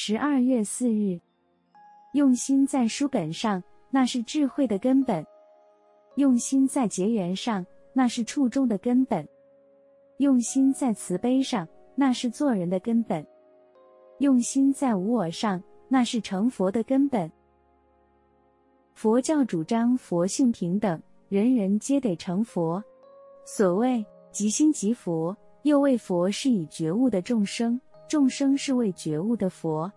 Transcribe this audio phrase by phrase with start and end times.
[0.00, 1.20] 十二月四日，
[2.12, 5.24] 用心在书本上，那是智慧的根本；
[6.14, 9.26] 用心在结缘上，那是处众的根本；
[10.18, 11.66] 用心在慈悲上，
[11.96, 13.20] 那是做人的根本；
[14.20, 17.28] 用心在无我上，那是成佛的根本。
[18.94, 22.80] 佛教主张佛性平等，人人皆得成佛。
[23.44, 27.78] 所谓即心即佛，又为佛是以觉悟的众生。
[28.08, 29.90] 众生是为觉悟的佛，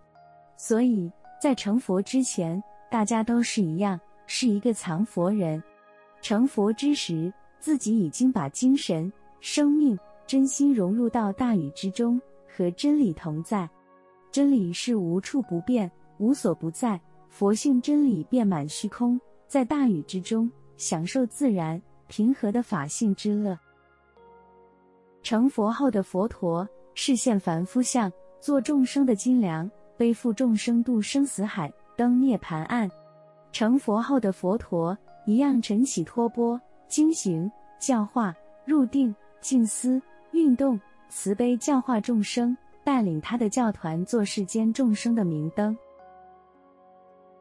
[0.58, 1.10] 所以
[1.42, 5.64] 在成佛之前，大家都是一样，是一个藏佛人。
[6.22, 13.68] 成佛之时，自己已经把精神、生命、真心融入到大宇之中，和真理同在。
[14.30, 17.00] 真理是无处不变、无所不在，
[17.30, 23.58] 佛性真理遍满虚空，在大宇之中享受自然平和的法性之乐。
[25.24, 26.68] 成佛后的佛陀。
[27.04, 32.88] 示现凡夫相，做众生的斤量，背负众生渡生死海，登涅槃岸。
[33.52, 38.36] 成佛后的佛陀一样晨起托钵，经行教化，
[38.66, 40.00] 入定静思
[40.30, 45.76] 运动，慈悲教化众生，带领他的教团做世间众生的明灯。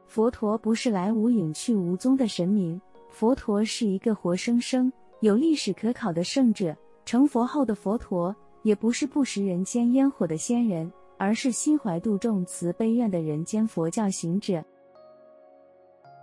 [0.06, 2.80] 佛陀不是来无影去无踪的神明，
[3.10, 6.74] 佛陀是一个活生生、有历史可考的圣者。
[7.04, 8.34] 成佛后的佛陀。
[8.62, 14.64] 也不是不食人间烟火的仙人，而是心怀度众慈悲愿的人间佛教行者。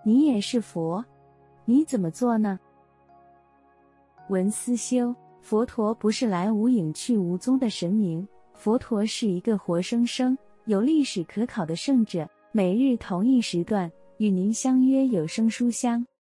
[0.03, 1.03] 你也是佛，
[1.65, 2.59] 你怎么做呢？
[4.29, 12.27] 文思修，佛陀不是来无影去无踪的神明，佛陀是一个活生生、有历史可考的圣者。
[12.53, 16.07] 每日同一时段与您相约有声书香。